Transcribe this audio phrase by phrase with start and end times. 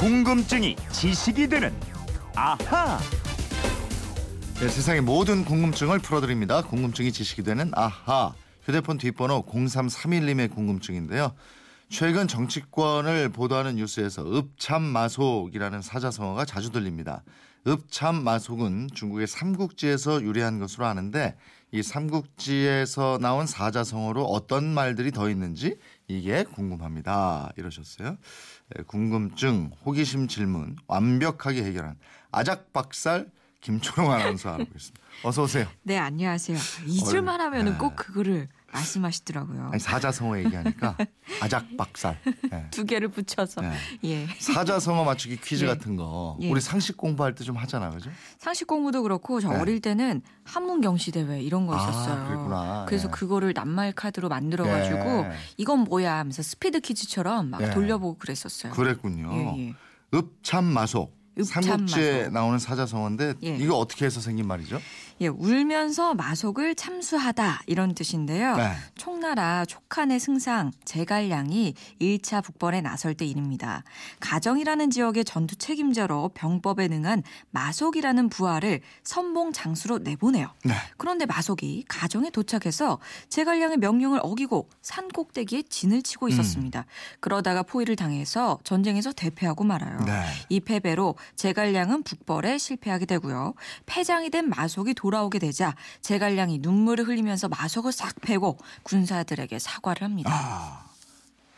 [0.00, 1.78] 궁금증이 지식이 되는
[2.34, 2.98] 아하.
[4.54, 6.62] 네, 세상의 모든 궁금증을 풀어드립니다.
[6.62, 8.32] 궁금증이 지식이 되는 아하.
[8.62, 11.34] 휴대폰 뒷번호 0331님의 궁금증인데요.
[11.90, 17.22] 최근 정치권을 보도하는 뉴스에서 읍참마속이라는 사자성어가 자주 들립니다.
[17.66, 21.36] 읍참마속은 중국의 삼국지에서 유래한 것으로 아는데
[21.72, 25.76] 이 삼국지에서 나온 사자성어로 어떤 말들이 더 있는지
[26.08, 27.52] 이게 궁금합니다.
[27.56, 28.16] 이러셨어요.
[28.76, 31.96] 네, 궁금증, 호기심 질문 완벽하게 해결한
[32.30, 35.00] 아작박살 김초롱 아나운서 알아보겠습니다.
[35.24, 35.66] 어서 오세요.
[35.82, 36.56] 네, 안녕하세요.
[36.86, 37.78] 잊을만 하면은 네.
[37.78, 39.70] 꼭 그거를 말씀하시더라고요.
[39.72, 40.96] 아니, 사자성어 얘기하니까
[41.42, 42.18] 아작박살.
[42.50, 42.66] 네.
[42.70, 43.60] 두 개를 붙여서.
[43.62, 43.72] 네.
[44.04, 44.26] 예.
[44.38, 45.68] 사자성어 맞추기 퀴즈 예.
[45.68, 46.50] 같은 거 예.
[46.50, 48.10] 우리 상식 공부할 때 좀 하잖아, 그죠?
[48.38, 49.56] 상식 공부도 그렇고 저 네.
[49.58, 52.26] 어릴 때는 한문 경시 대회 이런 거 아, 있었어요.
[52.26, 52.84] 그랬구나.
[52.88, 53.10] 그래서 예.
[53.10, 55.32] 그거를 낱말 카드로 만들어 가지고 예.
[55.56, 57.70] 이건 뭐야 하면서 스피드 퀴즈처럼 막 예.
[57.70, 58.72] 돌려보고 그랬었어요.
[58.72, 59.30] 그랬군요.
[60.14, 61.19] 읍참마속.
[61.44, 63.56] 삼국지에 나오는 사자성어인데 예.
[63.56, 64.80] 이거 어떻게 해서 생긴 말이죠?
[65.22, 68.56] 예, 울면서 마속을 참수하다 이런 뜻인데요.
[68.56, 68.72] 네.
[68.96, 73.84] 총나라 촉한의 승상 제갈량이 1차 북벌에 나설 때 일입니다.
[74.20, 80.54] 가정이라는 지역의 전투 책임자로 병법에 능한 마속이라는 부하를 선봉 장수로 내보내요.
[80.64, 80.72] 네.
[80.96, 86.30] 그런데 마속이 가정에 도착해서 제갈량의 명령을 어기고 산 꼭대기에 진을 치고 음.
[86.30, 86.86] 있었습니다.
[87.20, 89.98] 그러다가 포위를 당해서 전쟁에서 대패하고 말아요.
[90.06, 90.24] 네.
[90.48, 93.54] 이 패배로 제갈량은 북벌에 실패하게 되고요.
[93.86, 100.30] 패장이 된 마속이 돌아오게 되자 제갈량이 눈물을 흘리면서 마속을 싹 패고 군사들에게 사과를 합니다.
[100.32, 100.86] 아,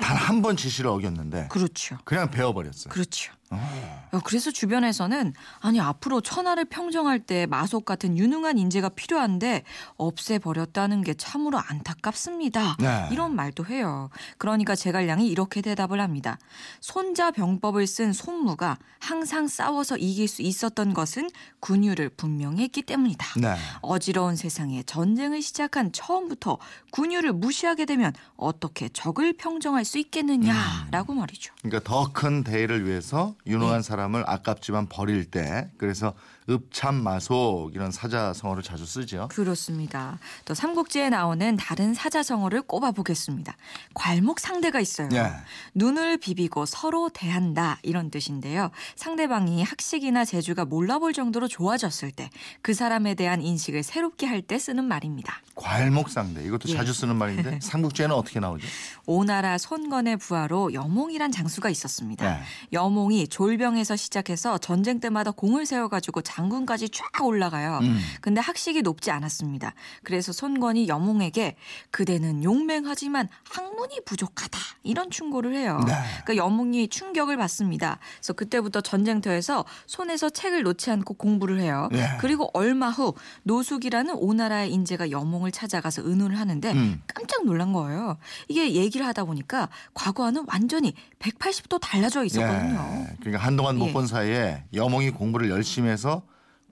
[0.00, 1.98] 단한 번 지시를 어겼는데 그렇죠.
[2.04, 2.92] 그냥 배워버렸어요.
[2.92, 3.32] 그렇죠.
[3.50, 4.08] 어.
[4.12, 9.64] 어, 그래서 주변에서는 아니 앞으로 천하를 평정할 때 마속 같은 유능한 인재가 필요한데
[9.96, 12.76] 없애버렸다는 게 참으로 안타깝습니다.
[12.78, 13.08] 네.
[13.10, 14.10] 이런 말도 해요.
[14.38, 16.38] 그러니까 제갈량이 이렇게 대답을 합니다.
[16.80, 21.28] 손자 병법을 쓴 손무가 항상 싸워서 이길 수 있었던 것은
[21.60, 23.40] 군유를 분명히 했기 때문이다.
[23.40, 23.54] 네.
[23.80, 26.58] 어지러운 세상에 전쟁을 시작한 처음부터
[26.92, 31.52] 군유를 무시하게 되면 어떻게 적을 평정할 수 있겠느냐라고 말이죠.
[31.62, 33.82] 그러니까 더 큰 대의를 위해서 유능한 네.
[33.82, 36.14] 사람을 아깝지만 버릴 때 그래서
[36.48, 39.28] 읍참마속 이런 사자성어를 자주 쓰죠.
[39.28, 40.18] 그렇습니다.
[40.44, 43.56] 또 삼국지에 나오는 다른 사자성어를 꼽아 보겠습니다.
[43.94, 45.08] 괄목 상대가 있어요.
[45.14, 45.30] 예.
[45.74, 48.70] 눈을 비비고 서로 대한다 이런 뜻인데요.
[48.96, 52.30] 상대방이 학식이나 재주가 몰라볼 정도로 좋아졌을 때
[52.62, 55.40] 그 사람에 대한 인식을 새롭게 할 때 쓰는 말입니다.
[55.54, 56.74] 괄목 상대 이것도 예.
[56.76, 58.66] 자주 쓰는 말인데 삼국지에는 어떻게 나오죠?
[59.06, 62.28] 오나라 손건의 부하로 여몽이란 장수가 있었습니다.
[62.28, 62.42] 네.
[62.72, 67.78] 여몽이 졸병에서 시작해서 전쟁 때마다 공을 세워가지고 장군까지 쫙 올라가요.
[67.82, 67.98] 음.
[68.20, 69.74] 근데 학식이 높지 않았습니다.
[70.02, 71.56] 그래서 손건이 여몽에게
[71.90, 75.80] 그대는 용맹하지만 학문이 부족하다 이런 충고를 해요.
[75.86, 75.92] 네.
[76.24, 77.98] 그러니까 여몽이 충격을 받습니다.
[78.18, 81.88] 그래서 그때부터 전쟁터에서 손에서 책을 놓지 않고 공부를 해요.
[81.92, 82.10] 예.
[82.20, 83.14] 그리고 얼마 후
[83.44, 87.02] 노숙이라는 오나라의 인재가 여몽을 찾아가서 의논을 하는데 음.
[87.06, 88.18] 깜짝 놀란 거예요.
[88.48, 93.06] 이게 얘기를 하다 보니까 과거와는 완전히 180도 달라져 있었거든요.
[93.10, 93.13] 예.
[93.20, 93.92] 그러니까 한동안 못 예.
[93.92, 96.22] 본 사이에 여몽이 공부를 열심히 해서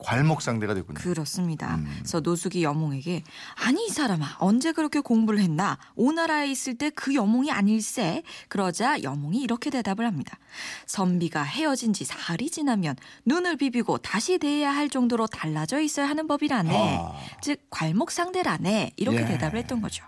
[0.04, 0.98] 괄목 상대가 됐군요.
[0.98, 1.76] 그렇습니다.
[1.76, 1.86] 음.
[2.00, 3.22] 그래서 노숙이 여몽에게
[3.64, 9.38] 아니 이 사람아 언제 그렇게 공부를 했나 오나라에 있을 때 그 여몽이 아닐세 그러자 여몽이
[9.38, 10.38] 이렇게 대답을 합니다.
[10.86, 16.98] 선비가 헤어진 지 사흘이 지나면 눈을 비비고 다시 대해야 할 정도로 달라져 있어야 하는 법이라네.
[17.00, 17.12] 아.
[17.40, 19.26] 즉 괄목 상대라네 이렇게 예.
[19.26, 20.04] 대답을 했던 거죠.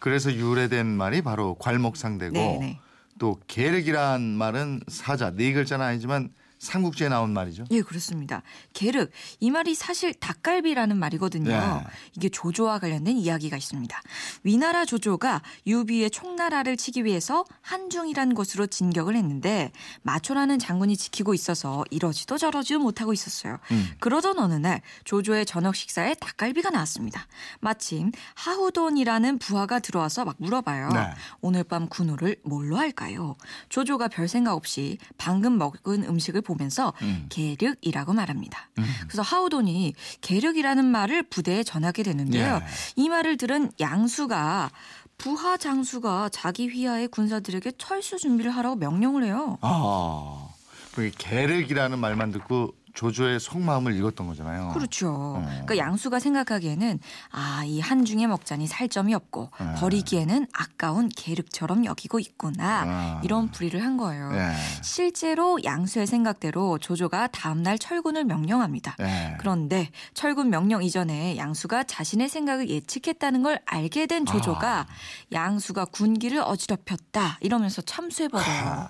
[0.00, 2.80] 그래서 유래된 말이 바로 괄목 상대고 네네.
[3.18, 5.30] 또 계륵이란 말은 사자.
[5.30, 6.30] 네 글자는 아니지만
[6.66, 7.64] 삼국지에 나온 말이죠.
[7.70, 8.42] 예, 그렇습니다.
[8.72, 9.10] 게륵
[9.40, 11.50] 이 말이 사실 닭갈비라는 말이거든요.
[11.50, 11.84] 네.
[12.16, 14.00] 이게 조조와 관련된 이야기가 있습니다.
[14.42, 19.72] 위나라 조조가 유비의 총나라를 치기 위해서 한중이라는 곳으로 진격을 했는데
[20.02, 23.58] 마초라는 장군이 지키고 있어서 이러지도 저러지도 못하고 있었어요.
[23.70, 23.88] 음.
[24.00, 27.26] 그러던 어느 날 조조의 저녁 식사에 닭갈비가 나왔습니다.
[27.60, 30.88] 마침 하후돈이라는 부하가 들어와서 막 물어봐요.
[30.88, 31.10] 네.
[31.40, 33.36] 오늘 밤 군우를 뭘로 할까요?
[33.68, 37.26] 조조가 별 생각 없이 방금 먹은 음식을 보면 서 음.
[37.28, 38.70] 계륵이라고 말합니다.
[39.02, 42.60] 그래서 하우돈이 계륵이라는 말을 부대에 전하게 되는데요.
[42.62, 42.66] 예.
[42.96, 44.70] 이 말을 들은 양수가
[45.18, 49.58] 부하 장수가 자기 휘하의 군사들에게 철수 준비를 하라고 명령을 해요.
[49.60, 50.48] 아,
[50.94, 54.70] 그 계륵이라는 말만 듣고 조조의 속마음을 읽었던 거잖아요.
[54.72, 55.10] 그렇죠.
[55.10, 55.44] 어.
[55.46, 56.98] 그러니까 양수가 생각하기에는
[57.30, 59.74] 아, 이 한중에 먹자니 살점이 없고 네.
[59.74, 62.82] 버리기에는 아까운 계륵처럼 여기고 있구나.
[62.86, 63.20] 아.
[63.22, 64.32] 이런 불의를 한 거예요.
[64.32, 64.52] 예.
[64.82, 68.96] 실제로 양수의 생각대로 조조가 다음날 철군을 명령합니다.
[69.00, 69.36] 예.
[69.38, 74.86] 그런데 철군 명령 이전에 양수가 자신의 생각을 예측했다는 걸 알게 된 조조가 아.
[75.32, 78.88] 양수가 군기를 어지럽혔다 이러면서 참수해버려요.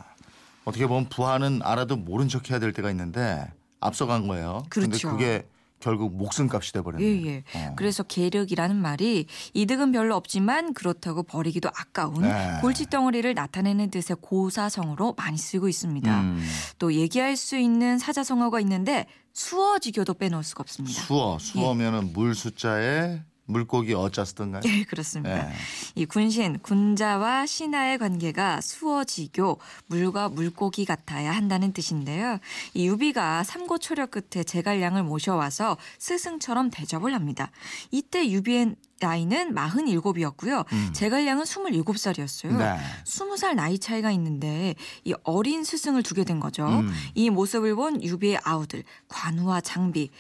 [0.65, 3.51] 어떻게 보면 부하는 알아도 모른 척 해야 될 때가 있는데
[3.87, 4.63] 앞서간 거예요.
[4.69, 5.11] 근데 그렇죠.
[5.11, 5.47] 그게
[5.79, 7.27] 결국 목숨값이 돼 버렸네요.
[7.27, 7.73] 예, 예.
[7.77, 12.59] 그래서 계력이라는 말이 이득은 별로 없지만 그렇다고 버리기도 아까운 네.
[12.63, 16.21] 골칫덩어리를 나타내는 뜻의 고사성어로 많이 쓰고 있습니다.
[16.21, 16.43] 음,
[16.79, 21.03] 또 얘기할 수 있는 사자성어가 있는데 수어지교도 빼놓을 수가 없습니다.
[21.03, 24.63] 수어 수어면은 물 숫자에 물고기 어자 쓰던가요?
[24.67, 25.51] 예, 그렇습니다.
[25.51, 25.55] 예.
[25.95, 32.39] 이 군신, 군자와 신하의 관계가 수어지교, 물과 물고기 같아야 한다는 뜻인데요.
[32.75, 37.51] 이 유비가 삼고초려 끝에 제갈량을 모셔와서 스승처럼 대접을 합니다.
[37.91, 40.65] 이때 유비의 나이는 47이었고요.
[40.95, 42.51] 제갈량은 27살이었어요.
[42.51, 42.59] 음.
[42.59, 42.77] 네.
[43.05, 46.67] 20살 나이 차이가 있는데 이 어린 스승을 두게 된 거죠.
[46.67, 46.91] 음.
[47.15, 50.11] 이 모습을 본 유비의 아우들 관우와 장비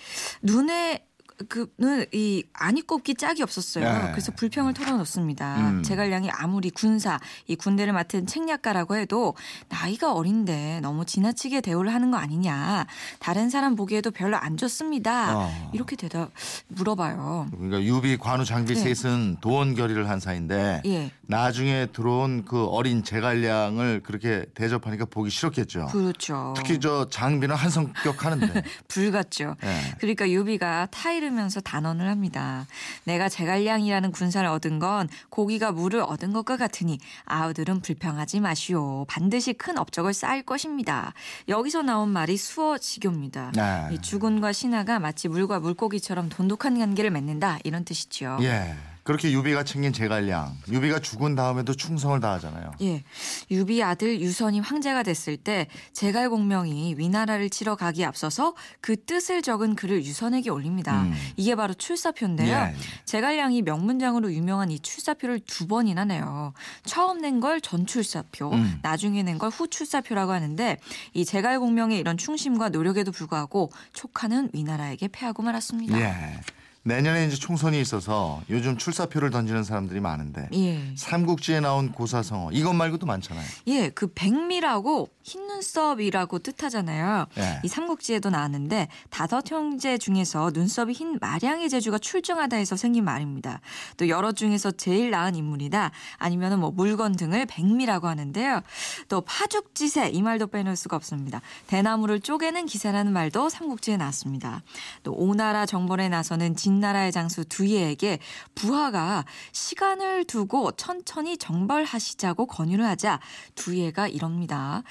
[0.42, 1.05] 눈에
[1.48, 3.84] 그는 이 안이 꼽기 짝이 없었어요.
[3.84, 4.10] 네.
[4.12, 5.56] 그래서 불평을 털어놓습니다.
[5.70, 5.82] 음.
[5.82, 9.34] 제갈량이 아무리 군사 이 군대를 맡은 책략가라고 해도
[9.68, 12.86] 나이가 어린데 너무 지나치게 대우를 하는 거 아니냐.
[13.18, 15.36] 다른 사람 보기에도 별로 안 좋습니다.
[15.36, 15.70] 어.
[15.74, 16.30] 이렇게 대답
[16.68, 17.48] 물어봐요.
[17.50, 18.94] 그러니까 유비, 관우, 장비 네.
[18.94, 21.10] 셋은 도원 결의를 한 사이인데 예.
[21.22, 25.86] 나중에 들어온 그 어린 제갈량을 그렇게 대접하니까 보기 싫었겠죠.
[25.86, 26.54] 그렇죠.
[26.56, 28.62] 특히 저 장비는 한 성격 하는데.
[28.88, 29.56] 불같죠.
[29.64, 29.94] 예.
[29.98, 32.66] 그러니까 유비가 타이 르면서 단언을 합니다.
[33.04, 39.04] 내가 제갈량이라는 군사를 얻은 건 고기가 물을 얻은 것과 같으니 아우들은 불평하지 마시오.
[39.06, 41.12] 반드시 큰 업적을 쌓을 것입니다.
[41.48, 43.52] 여기서 나온 말이 수어지교입니다.
[43.54, 43.88] 네.
[43.92, 48.38] 이 주군과 신하가 마치 물과 물고기처럼 돈독한 관계를 맺는다 이런 뜻이죠.
[48.42, 48.74] 예.
[49.06, 50.56] 그렇게 유비가 챙긴 제갈량.
[50.68, 52.72] 유비가 죽은 다음에도 충성을 다하잖아요.
[52.80, 53.04] 예.
[53.52, 60.04] 유비 아들 유선이 황제가 됐을 때 제갈공명이 위나라를 치러 가기에 앞서서 그 뜻을 적은 글을
[60.04, 61.02] 유선에게 올립니다.
[61.04, 61.14] 음.
[61.36, 62.52] 이게 바로 출사표인데요.
[62.52, 62.74] 예.
[63.04, 66.52] 제갈량이 명문장으로 유명한 이 출사표를 두 번이나 내요.
[66.84, 68.78] 처음 낸 걸 전출사표, 음.
[68.82, 70.78] 나중에 낸 걸 후출사표라고 하는데
[71.14, 76.00] 이 제갈공명의 이런 충심과 노력에도 불구하고 촉하는 위나라에게 패하고 말았습니다.
[76.00, 76.40] 예.
[76.86, 80.94] 내년에 이제 총선이 있어서 요즘 출사표를 던지는 사람들이 많은데 예.
[80.94, 83.44] 삼국지에 나온 고사성어 이것 말고도 많잖아요.
[83.66, 87.26] 예, 그 백미라고 흰 눈썹이라고 뜻하잖아요.
[87.38, 87.60] 예.
[87.64, 93.60] 이 삼국지에도 나왔는데 다섯 형제 중에서 눈썹이 흰 마량의 재주가 출중하다 해서 생긴 말입니다.
[93.96, 98.60] 또 여러 중에서 제일 나은 인물이다 아니면은 뭐 물건 등을 백미라고 하는데요.
[99.08, 101.40] 또 파죽지세 이 말도 빼놓을 수가 없습니다.
[101.66, 104.62] 대나무를 쪼개는 기세라는 말도 삼국지에 나왔습니다.
[105.02, 108.18] 또 오나라 정벌에 나서는 진 나라의 장수 두예에게
[108.54, 113.20] 부하가 시간을 두고 천천히 정벌하시자고 권유를 하자
[113.54, 114.82] 두예가 이럽니다.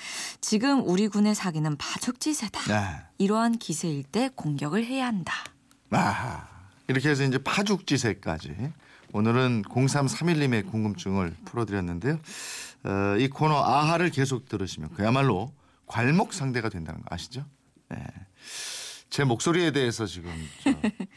[0.41, 2.61] 지금 우리 군의 사기는 파죽지세다.
[2.67, 2.97] 네.
[3.17, 5.33] 이러한 기세일 때 공격을 해야 한다.
[5.91, 6.47] 아,
[6.87, 8.71] 이렇게 해서 이제 파죽지세까지
[9.13, 12.19] 오늘은 0331님의 궁금증을 풀어드렸는데요.
[12.83, 15.53] 어, 이 코너 아하를 계속 들으시면 그야말로
[15.87, 17.45] 괄목 상대가 된다는 거 아시죠?
[17.89, 17.97] 네.
[19.15, 20.29] 제 목소리에 대해서 지금
[20.61, 20.71] 저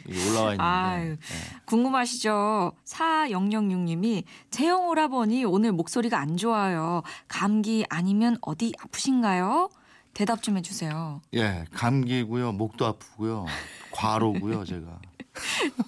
[0.06, 1.18] 이게 올라와 있는데 아유, 네.
[1.64, 2.70] 궁금하시죠?
[2.84, 4.22] 4006님이
[4.52, 7.02] 재영 오라버니 오늘 목소리가 안 좋아요.
[7.26, 9.70] 감기 아니면 어디 아프신가요?
[10.14, 11.22] 대답 좀 해주세요.
[11.34, 13.46] 예, 감기고요, 목도 아프고요,
[13.90, 15.00] 과로고요, 제가.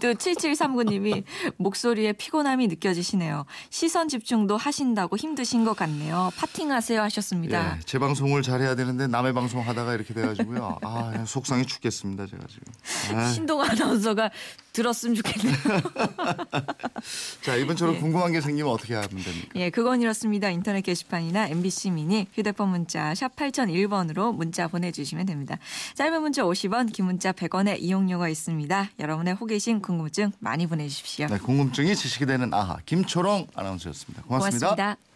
[0.01, 1.25] 또 7739님이
[1.57, 3.45] 목소리에 피곤함이 느껴지시네요.
[3.71, 6.31] 시선 집중도 하신다고 힘드신 것 같네요.
[6.37, 7.77] 파팅하세요 하셨습니다.
[7.77, 10.79] 예, 제 방송을 잘해야 되는데 남의 방송 하다가 이렇게 돼가지고요.
[10.83, 13.19] 아, 속상해 죽겠습니다, 제가 지금.
[13.19, 14.31] 아, 신동 아나운서가
[14.73, 15.57] 들었으면 좋겠네요.
[17.43, 17.99] 자, 이번처럼 예.
[18.01, 19.49] 궁금한 게 생기면 어떻게 하면 됩니까?
[19.57, 20.51] 예, 그건 이렇습니다.
[20.51, 25.59] 인터넷 게시판이나 MBC 미니 휴대폰 문자 샵 8001번으로 문자 보내주시면 됩니다.
[25.95, 28.91] 짧은 문자 50원, 긴 문자 100원의 이용료가 있습니다.
[28.99, 31.27] 여러분의 호기심, 궁금증 많이 보내주십시오.
[31.27, 34.23] 네, 궁금증이 지식이 되는 아하 김초롱 아나운서였습니다.
[34.23, 34.67] 고맙습니다.
[34.69, 35.10] 고맙습니다.